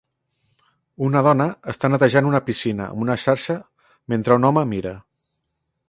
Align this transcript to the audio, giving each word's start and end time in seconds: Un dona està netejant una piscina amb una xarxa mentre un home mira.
Un 1.07 1.17
dona 1.27 1.45
està 1.73 1.91
netejant 1.93 2.29
una 2.31 2.41
piscina 2.47 2.87
amb 2.87 3.05
una 3.07 3.19
xarxa 3.25 3.61
mentre 4.15 4.41
un 4.41 4.49
home 4.51 4.69
mira. 4.73 4.97